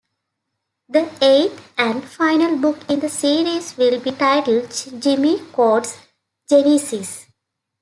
[0.89, 5.95] The eighth and final book in the series will be titled "Jimmy Coates:
[6.49, 7.27] Genesis".